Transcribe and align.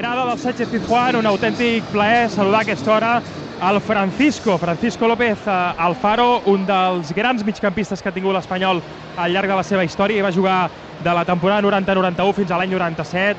grada 0.00 0.24
del 0.24 0.38
Sánchez 0.38 0.68
Pizjuán, 0.70 1.14
un 1.16 1.26
autèntic 1.26 1.84
plaer 1.92 2.30
saludar 2.30 2.60
a 2.60 2.62
aquesta 2.62 2.92
hora 2.94 3.22
el 3.68 3.80
Francisco, 3.82 4.56
Francisco 4.56 5.06
López 5.06 5.38
eh, 5.46 5.50
Alfaro, 5.76 6.40
un 6.46 6.64
dels 6.64 7.12
grans 7.12 7.44
migcampistes 7.44 8.00
que 8.00 8.08
ha 8.08 8.14
tingut 8.14 8.32
l'Espanyol 8.32 8.80
al 9.20 9.34
llarg 9.34 9.50
de 9.52 9.58
la 9.58 9.64
seva 9.66 9.84
història 9.84 10.16
i 10.16 10.24
va 10.24 10.30
jugar 10.32 10.70
de 11.04 11.12
la 11.12 11.26
temporada 11.28 11.60
90-91 11.66 12.32
fins 12.38 12.50
a 12.50 12.56
l'any 12.62 12.72
97. 12.72 13.36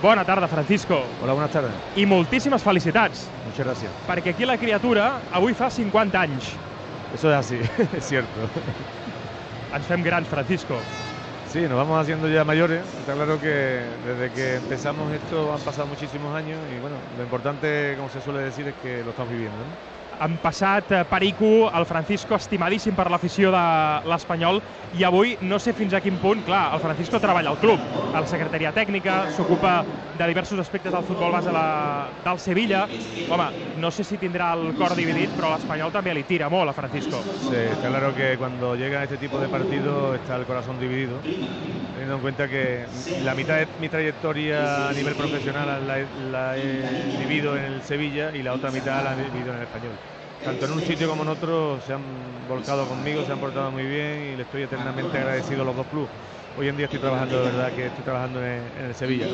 Bona 0.00 0.24
tarda, 0.24 0.48
Francisco. 0.48 1.02
Hola, 1.20 1.34
buenas 1.36 1.52
tardes. 1.52 1.76
I 1.96 2.06
moltíssimes 2.06 2.64
felicitats, 2.64 3.26
Muchas 3.44 3.66
gracias. 3.66 3.92
perquè 4.08 4.32
aquí 4.32 4.48
la 4.48 4.56
criatura 4.56 5.10
avui 5.30 5.52
fa 5.52 5.68
50 5.68 6.20
anys. 6.22 6.54
Eso 7.12 7.28
es 7.28 7.36
así, 7.36 7.60
es 7.98 8.08
cierto. 8.08 8.48
Ens 9.74 9.84
fem 9.84 10.02
grans, 10.02 10.26
Francisco. 10.28 10.80
Sí, 11.52 11.60
nos 11.62 11.76
vamos 11.76 11.98
haciendo 11.98 12.28
ya 12.28 12.44
mayores. 12.44 12.82
Está 13.00 13.14
claro 13.14 13.40
que 13.40 13.48
desde 13.48 14.30
que 14.34 14.56
empezamos 14.56 15.10
esto 15.14 15.50
han 15.50 15.60
pasado 15.60 15.86
muchísimos 15.86 16.36
años 16.36 16.58
y 16.70 16.78
bueno, 16.78 16.96
lo 17.16 17.22
importante, 17.24 17.94
como 17.96 18.10
se 18.10 18.20
suele 18.20 18.40
decir, 18.40 18.68
es 18.68 18.74
que 18.82 19.02
lo 19.02 19.10
estamos 19.10 19.32
viviendo. 19.32 19.56
¿no? 19.56 20.07
Han 20.20 20.38
passat 20.42 20.90
eh, 20.92 21.04
Perico, 21.08 21.70
el 21.70 21.86
Francisco, 21.86 22.34
estimadíssim 22.34 22.96
per 22.98 23.06
l'afició 23.10 23.52
de 23.54 23.62
l'Espanyol, 24.10 24.60
i 24.98 25.04
avui 25.06 25.36
no 25.46 25.58
sé 25.62 25.74
fins 25.76 25.94
a 25.94 26.00
quin 26.02 26.18
punt, 26.18 26.42
clar, 26.46 26.72
el 26.74 26.82
Francisco 26.82 27.20
treballa 27.22 27.52
al 27.52 27.60
club, 27.62 27.78
a 28.12 28.20
la 28.20 28.26
secretaria 28.26 28.72
tècnica, 28.74 29.28
s'ocupa 29.36 29.82
de 30.18 30.26
diversos 30.26 30.58
aspectes 30.58 30.92
del 30.92 31.04
futbol 31.06 31.30
base 31.32 31.52
la, 31.54 32.08
del 32.24 32.40
Sevilla. 32.42 32.86
Home, 33.30 33.48
no 33.78 33.92
sé 33.94 34.02
si 34.04 34.18
tindrà 34.18 34.50
el 34.56 34.72
cor 34.78 34.96
dividit, 34.98 35.30
però 35.38 35.52
l'Espanyol 35.54 35.94
també 35.94 36.16
li 36.16 36.24
tira 36.26 36.50
molt 36.50 36.72
a 36.72 36.74
Francisco. 36.74 37.22
Sí, 37.46 37.54
está 37.54 37.92
claro 37.92 38.14
que 38.16 38.36
cuando 38.38 38.74
llega 38.74 39.04
este 39.04 39.18
tipo 39.18 39.38
de 39.38 39.48
partido 39.48 40.14
está 40.14 40.36
el 40.36 40.46
corazón 40.46 40.80
dividido, 40.80 41.20
teniendo 41.22 42.16
en 42.16 42.20
cuenta 42.20 42.48
que 42.48 42.86
la 43.22 43.34
mitad 43.34 43.58
de 43.58 43.68
mi 43.78 43.88
trayectoria 43.88 44.88
a 44.88 44.92
nivel 44.92 45.14
profesional 45.14 45.86
la, 45.86 45.98
la 46.30 46.56
he 46.56 47.16
vivido 47.20 47.56
en 47.56 47.64
el 47.64 47.82
Sevilla 47.82 48.34
y 48.34 48.42
la 48.42 48.54
otra 48.54 48.70
mitad 48.70 49.04
la 49.04 49.12
he 49.12 49.30
vivido 49.30 49.52
en 49.52 49.58
el 49.58 49.62
Español. 49.62 50.07
Tanto 50.42 50.64
en 50.66 50.70
un 50.72 50.82
sitio 50.82 51.08
como 51.08 51.22
en 51.22 51.28
otro 51.28 51.80
se 51.80 51.92
han 51.92 52.46
volcado 52.46 52.86
conmigo, 52.86 53.24
se 53.24 53.32
han 53.32 53.40
portado 53.40 53.70
muy 53.72 53.84
bien 53.86 54.20
y 54.32 54.36
le 54.36 54.42
estoy 54.44 54.62
eternamente 54.62 55.18
agradecido 55.18 55.62
a 55.62 55.64
los 55.64 55.76
dos 55.76 55.86
clubes. 55.88 56.12
Hoy 56.54 56.68
en 56.68 56.76
día 56.76 56.86
estoy 56.86 57.00
trabajando, 57.00 57.38
de 57.38 57.42
verdad 57.42 57.72
que 57.72 57.86
estoy 57.86 58.04
trabajando 58.04 58.42
en, 58.44 58.68
en 58.76 58.84
el 58.86 58.94
Sevilla. 58.94 59.30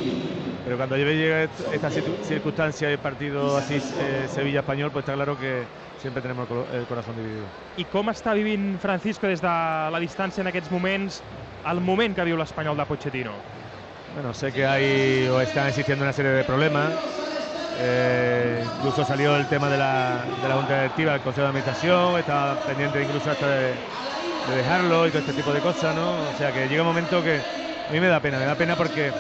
Pero 0.63 0.77
cuando 0.79 0.97
llega 0.97 1.45
est- 1.45 1.61
esta 1.71 1.91
circunstancia 1.91 2.91
y 2.93 2.97
partido 2.97 3.57
así 3.59 3.85
eh, 3.97 4.27
Sevilla-Español, 4.29 4.91
pues 4.93 5.03
está 5.03 5.13
claro 5.15 5.37
que 5.37 5.69
siempre 5.97 6.23
tenemos 6.23 6.45
el 6.45 6.49
colo- 6.49 6.71
el 6.73 6.87
corazón 6.87 7.17
dividido. 7.17 7.53
I 7.77 7.85
com 7.85 8.09
està 8.09 8.33
vivint 8.35 8.79
Francisco 8.81 9.27
des 9.29 9.43
de 9.43 9.49
la 9.51 10.01
distància 10.01 10.41
en 10.41 10.49
aquests 10.49 10.71
moments, 10.71 11.21
el 11.69 11.81
moment 11.85 12.15
que 12.17 12.25
viu 12.25 12.37
l'Espanyol 12.39 12.77
de 12.79 12.87
Pochettino? 12.87 13.43
Bueno, 14.15 14.33
sé 14.33 14.53
que 14.53 14.65
hay 14.65 15.29
o 15.29 15.41
están 15.41 15.67
existiendo 15.69 16.05
una 16.05 16.13
serie 16.13 16.31
de 16.33 16.45
problemas. 16.45 16.95
Eh, 17.79 18.65
incluso 18.79 19.05
salió 19.05 19.37
el 19.37 19.47
tema 19.47 19.69
de 19.69 19.79
la, 19.79 20.25
de 20.43 20.49
la 20.49 20.55
Junta 20.55 20.83
Directiva, 20.83 21.13
del 21.13 21.23
Consejo 21.23 21.43
de 21.43 21.49
Administración, 21.49 22.19
estaba 22.19 22.55
pendiente 22.61 23.03
incluso 23.03 23.31
hasta 23.31 23.49
de, 23.49 23.75
de 24.49 24.57
dejarlo 24.57 25.07
y 25.07 25.11
todo 25.11 25.21
este 25.21 25.33
tipo 25.33 25.53
de 25.53 25.61
cosas, 25.61 25.95
¿no? 25.95 26.13
O 26.13 26.39
sea 26.39 26.53
que 26.53 26.69
llega 26.69 26.83
un 26.83 26.89
momento 26.89 27.23
que 27.23 27.41
a 27.89 27.93
mí 27.93 28.01
me 28.01 28.07
da 28.07 28.21
pena, 28.21 28.39
me 28.39 28.45
da 28.45 28.55
pena 28.55 28.77
porque 28.77 29.13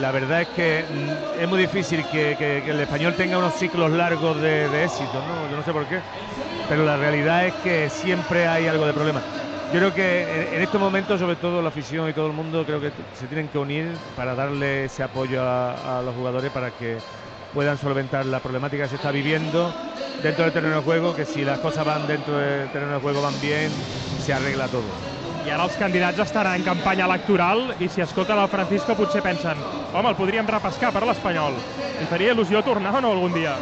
la 0.00 0.12
verdad 0.12 0.42
es 0.42 0.48
que 0.48 0.84
mm, 0.88 1.40
es 1.42 1.48
muy 1.48 1.58
difícil 1.58 2.04
que, 2.12 2.62
el 2.66 2.80
español 2.80 3.14
tenga 3.16 3.38
unos 3.38 3.54
ciclos 3.54 3.90
largos 3.90 4.40
de, 4.40 4.68
de 4.68 4.84
éxito, 4.84 5.14
¿no? 5.14 5.50
Yo 5.50 5.56
no 5.56 5.64
sé 5.64 5.72
por 5.72 5.84
qué, 5.86 5.98
pero 6.68 6.84
la 6.84 6.96
realidad 6.96 7.46
es 7.46 7.54
que 7.54 7.90
siempre 7.90 8.46
hay 8.46 8.68
algo 8.68 8.86
de 8.86 8.92
problema. 8.92 9.20
Yo 9.72 9.78
creo 9.78 9.94
que 9.94 10.56
en, 10.56 10.62
estos 10.62 10.80
momentos, 10.80 11.20
sobre 11.20 11.36
todo 11.36 11.62
la 11.62 11.68
afición 11.68 12.08
y 12.08 12.12
todo 12.12 12.26
el 12.26 12.32
mundo, 12.32 12.64
creo 12.66 12.80
que 12.80 12.90
se 13.14 13.26
tienen 13.26 13.48
que 13.48 13.58
unir 13.58 13.86
para 14.16 14.34
darle 14.34 14.86
ese 14.86 15.04
apoyo 15.04 15.40
a 15.42 16.02
los 16.04 16.14
jugadores 16.16 16.50
para 16.50 16.70
que 16.72 16.98
puedan 17.52 17.78
solventar 17.78 18.26
la 18.26 18.40
problemática 18.40 18.84
que 18.84 18.90
se 18.90 18.96
está 18.96 19.10
viviendo 19.10 19.72
dentro 20.22 20.44
del 20.44 20.52
terreno 20.52 20.76
de 20.76 20.82
juego, 20.82 21.14
que 21.14 21.24
si 21.24 21.44
las 21.44 21.58
cosas 21.58 21.84
van 21.84 22.06
dentro 22.06 22.36
del 22.38 22.70
terreno 22.70 22.94
de 22.94 23.00
juego 23.00 23.22
van 23.22 23.38
bien, 23.40 23.70
se 24.24 24.32
arregla 24.32 24.68
todo. 24.68 24.84
I 25.40 25.48
ara 25.48 25.64
els 25.64 25.76
candidats 25.80 26.20
estan 26.20 26.50
en 26.52 26.64
campanya 26.66 27.06
electoral 27.08 27.70
i 27.80 27.86
si 27.88 28.02
escolten 28.04 28.36
el 28.38 28.48
Francisco 28.52 28.92
potser 28.92 29.22
pensen 29.24 29.56
home, 29.94 30.10
el 30.10 30.16
podríem 30.18 30.44
repescar 30.46 30.90
per 30.92 31.00
l'Espanyol. 31.08 31.56
Li 31.96 32.08
faria 32.10 32.34
il·lusió 32.34 32.60
tornar 32.66 32.92
o 32.98 33.00
no 33.00 33.14
algun 33.14 33.32
dia? 33.32 33.54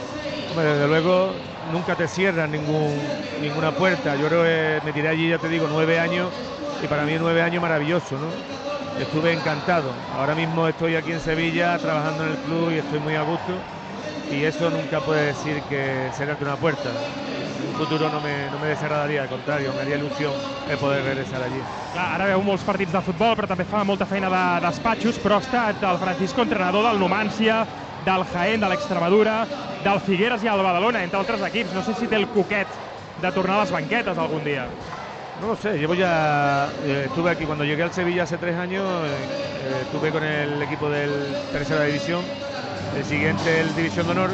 Hombre, 0.50 0.64
desde 0.72 0.88
luego 0.88 1.34
nunca 1.72 1.94
te 1.94 2.08
cierran 2.08 2.50
ningún, 2.50 2.98
ninguna 3.40 3.70
puerta. 3.70 4.16
Yo 4.16 4.26
creo 4.26 4.42
que 4.42 4.80
me 4.84 4.92
tiré 4.92 5.08
allí, 5.08 5.28
ya 5.30 5.38
te 5.38 5.48
digo, 5.48 5.68
nueve 5.70 6.00
años 6.00 6.32
y 6.82 6.88
para 6.88 7.04
mí 7.04 7.14
nueve 7.18 7.42
años 7.42 7.62
maravilloso, 7.62 8.18
¿no? 8.18 8.26
Estuve 9.00 9.32
encantado. 9.32 9.92
Ahora 10.16 10.34
mismo 10.34 10.66
estoy 10.66 10.96
aquí 10.96 11.12
en 11.12 11.20
Sevilla 11.20 11.78
trabajando 11.78 12.24
en 12.24 12.30
el 12.30 12.38
club 12.38 12.72
y 12.72 12.78
estoy 12.78 12.98
muy 12.98 13.14
a 13.14 13.22
gusto 13.22 13.54
y 14.30 14.44
eso 14.44 14.70
nunca 14.70 15.00
puede 15.00 15.26
decir 15.26 15.62
que 15.68 16.10
cerrarte 16.12 16.44
una 16.44 16.56
puerta. 16.56 16.90
En 16.90 17.66
un 17.66 17.74
futuro 17.74 18.08
no 18.10 18.20
me, 18.20 18.50
no 18.50 18.58
me 18.58 18.68
desagradaría, 18.68 19.22
al 19.22 19.28
contrario, 19.28 19.72
me 19.72 19.82
haría 19.82 19.96
ilusión 19.96 20.32
el 20.68 20.78
poder 20.78 21.02
regresar 21.04 21.42
allí. 21.42 21.60
Clar, 21.92 22.08
ara 22.14 22.26
veu 22.30 22.42
molts 22.44 22.64
partits 22.66 22.92
de 22.92 23.00
futbol, 23.02 23.34
però 23.38 23.48
també 23.50 23.64
fa 23.66 23.80
molta 23.88 24.06
feina 24.06 24.28
de 24.30 24.42
despatxos, 24.66 25.18
però 25.22 25.38
ha 25.38 25.44
estat 25.44 25.82
el 25.82 25.98
Francisco 25.98 26.44
entrenador 26.44 26.84
del 26.86 27.00
Numància, 27.00 27.62
del 28.04 28.24
Jaén, 28.32 28.60
de 28.60 28.68
l'Extremadura, 28.68 29.40
del 29.84 30.00
Figueres 30.04 30.44
i 30.44 30.50
el 30.52 30.62
Badalona, 30.62 31.02
entre 31.02 31.18
altres 31.18 31.42
equips. 31.48 31.72
No 31.74 31.82
sé 31.82 31.94
si 31.94 32.06
té 32.06 32.16
el 32.20 32.28
coquet 32.28 32.68
de 33.22 33.32
tornar 33.32 33.58
a 33.58 33.60
les 33.64 33.72
banquetes 33.74 34.18
algun 34.18 34.44
dia. 34.44 34.68
No 35.40 35.48
lo 35.48 35.56
sé, 35.56 35.78
llevo 35.78 35.94
ya. 35.94 36.68
eh, 36.84 37.04
estuve 37.06 37.30
aquí 37.30 37.44
cuando 37.46 37.64
llegué 37.64 37.82
al 37.82 37.92
Sevilla 37.92 38.24
hace 38.24 38.38
tres 38.38 38.56
años, 38.56 38.84
eh, 39.06 39.28
eh, 39.62 39.82
estuve 39.82 40.10
con 40.12 40.22
el 40.24 40.60
equipo 40.62 40.90
del 40.90 41.10
tercera 41.52 41.84
división, 41.84 42.24
el 42.96 43.04
siguiente 43.04 43.60
el 43.60 43.74
División 43.74 44.06
de 44.06 44.12
Honor, 44.12 44.30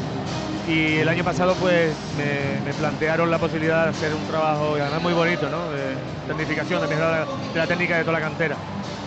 y 0.69 0.97
el 0.97 1.09
año 1.09 1.25
pasado 1.25 1.55
pues 1.55 1.95
me, 2.17 2.73
plantearon 2.73 3.31
la 3.31 3.39
posibilidad 3.39 3.85
de 3.85 3.91
hacer 3.91 4.15
un 4.15 4.27
trabajo, 4.27 4.77
y 4.77 4.81
además 4.81 5.03
muy 5.03 5.13
bonito, 5.13 5.49
¿no? 5.49 5.71
De 5.71 5.95
tecnificación, 6.27 6.81
de 6.81 6.97
de 6.97 7.59
la 7.59 7.67
técnica 7.67 7.99
de 7.99 8.05
toda 8.05 8.19
la 8.19 8.25
cantera. 8.25 8.57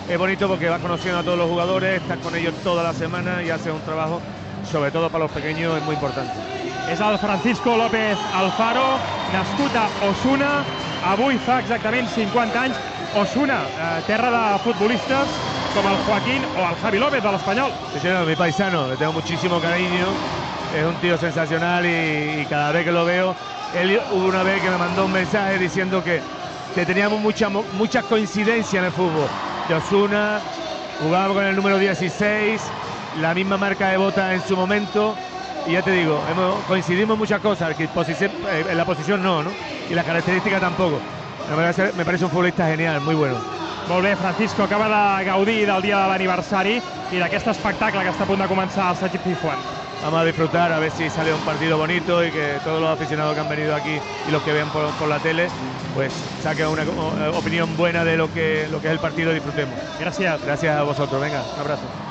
Es 0.08 0.18
bonito 0.18 0.48
porque 0.48 0.68
vas 0.68 0.80
conociendo 0.80 1.18
a 1.18 1.22
todos 1.22 1.38
los 1.38 1.48
jugadores, 1.48 2.00
estás 2.00 2.18
con 2.18 2.34
ellos 2.34 2.54
toda 2.64 2.82
la 2.82 2.94
semana 2.94 3.42
y 3.42 3.50
haces 3.50 3.72
un 3.72 3.80
trabajo, 3.80 4.20
sobre 4.70 4.90
todo 4.90 5.10
para 5.10 5.24
los 5.24 5.32
pequeños, 5.32 5.76
es 5.76 5.84
muy 5.84 5.94
importante. 5.94 6.32
És 6.88 7.00
el 7.04 7.18
Francisco 7.18 7.76
López 7.76 8.16
Alfaro, 8.32 8.96
nascut 9.34 9.74
Osuna, 10.08 10.64
avui 11.04 11.36
fa 11.44 11.58
exactament 11.60 12.08
50 12.14 12.62
anys. 12.62 12.80
Osuna, 13.20 13.60
eh, 13.76 14.02
terra 14.06 14.30
de 14.32 14.58
futbolistes 14.64 15.57
com 15.74 15.86
el 15.86 15.96
Joaquín 16.04 16.44
o 16.56 16.68
el 16.68 16.76
Javi 16.76 16.98
López 16.98 17.22
de 17.22 17.30
l'Espanyol. 17.32 17.72
Sí, 18.00 18.08
mi 18.26 18.36
paisano, 18.36 18.88
le 18.88 18.96
tengo 18.96 19.12
muchísimo 19.12 19.60
cariño, 19.60 20.08
es 20.74 20.84
un 20.84 20.94
tío 21.00 21.16
sensacional 21.16 21.84
y, 21.86 22.46
cada 22.46 22.72
vez 22.72 22.84
que 22.84 22.92
lo 22.92 23.04
veo, 23.04 23.34
él 23.74 24.00
hubo 24.12 24.26
una 24.28 24.42
vez 24.42 24.62
que 24.62 24.70
me 24.70 24.78
mandó 24.78 25.04
un 25.04 25.12
mensaje 25.12 25.58
diciendo 25.58 26.02
que, 26.02 26.20
teníamos 26.74 27.20
mucha, 27.20 27.48
mo- 27.48 27.64
muchas 27.72 28.04
coincidencias 28.04 28.74
en 28.74 28.84
el 28.84 28.92
fútbol. 28.92 29.28
De 29.68 29.74
Osuna, 29.74 30.40
jugaba 31.02 31.34
con 31.34 31.44
el 31.44 31.56
número 31.56 31.78
16, 31.78 32.62
la 33.20 33.34
misma 33.34 33.56
marca 33.58 33.88
de 33.88 33.96
bota 33.96 34.32
en 34.32 34.40
su 34.40 34.56
momento, 34.56 35.14
y 35.66 35.72
ya 35.72 35.82
te 35.82 35.90
digo, 35.90 36.22
coincidimos 36.66 37.14
en 37.14 37.18
muchas 37.18 37.40
cosas, 37.40 37.74
eh, 37.78 38.30
en 38.70 38.76
la 38.76 38.84
posición 38.84 39.22
no, 39.22 39.42
¿no? 39.42 39.50
Y 39.90 39.94
las 39.94 40.04
características 40.04 40.60
tampoco. 40.60 41.02
Me 41.96 42.04
parece 42.04 42.24
un 42.24 42.30
futbolista 42.30 42.66
genial, 42.68 43.00
muy 43.00 43.14
bueno. 43.14 43.57
Molt 43.88 44.04
bé, 44.04 44.14
Francisco 44.16 44.62
acaba 44.62 44.86
de 45.18 45.24
gaudir 45.24 45.66
del 45.66 45.80
dia 45.80 45.96
de 45.96 46.08
l'aniversari 46.10 46.74
i 47.08 47.20
d'aquest 47.22 47.48
espectacle 47.54 48.02
que 48.04 48.12
està 48.12 48.26
a 48.26 48.28
punt 48.28 48.42
de 48.42 48.48
començar 48.50 48.90
al 48.90 48.98
Sajid 49.00 49.22
Pizjuán. 49.24 49.62
Vamos 50.02 50.20
a 50.20 50.24
disfrutar, 50.26 50.70
a 50.72 50.78
ver 50.78 50.90
si 50.90 51.08
sale 51.08 51.32
un 51.32 51.40
partido 51.40 51.78
bonito 51.78 52.22
y 52.22 52.30
que 52.30 52.60
todos 52.62 52.82
los 52.82 52.90
aficionados 52.90 53.32
que 53.32 53.40
han 53.40 53.48
venido 53.48 53.74
aquí 53.74 53.96
y 54.26 54.30
los 54.30 54.42
que 54.42 54.52
vean 54.52 54.70
por, 54.70 54.92
por 54.92 55.08
la 55.08 55.18
tele, 55.20 55.48
pues 55.94 56.12
saquen 56.42 56.66
una 56.66 56.84
opinión 57.30 57.78
buena 57.78 58.04
de 58.04 58.18
lo 58.18 58.30
que, 58.30 58.68
lo 58.70 58.78
que 58.80 58.88
es 58.88 58.92
el 58.92 59.00
partido 59.00 59.32
y 59.32 59.36
disfrutemos. 59.36 59.78
Gràcies. 59.98 60.38
Gracias 60.44 60.76
a 60.76 60.82
vosotros, 60.82 61.18
venga, 61.18 61.46
un 61.54 61.60
abrazo. 61.60 62.07